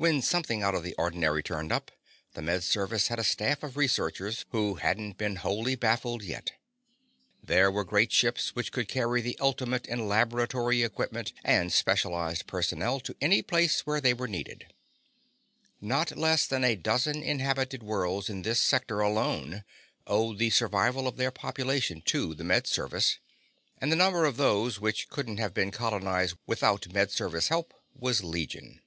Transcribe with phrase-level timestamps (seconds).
[0.00, 1.90] When something out of the ordinary turned up,
[2.34, 6.52] the Med Service had a staff of researchers who hadn't been wholly baffled yet.
[7.42, 13.00] There were great ships which could carry the ultimate in laboratory equipment and specialized personnel
[13.00, 14.72] to any place where they were needed.
[15.80, 19.64] Not less than a dozen inhabited worlds in this sector alone
[20.06, 23.18] owed the survival of their populations to the Med Service,
[23.78, 28.22] and the number of those which couldn't have been colonized without Med Service help was
[28.22, 28.80] legion.